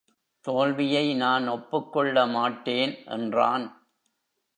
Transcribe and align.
தோல்வியை 0.45 1.13
நான் 1.13 1.47
ஒப்புக்கொள்ள 1.47 2.25
மாட்டேன்! 2.27 2.93
என்றான். 3.07 3.67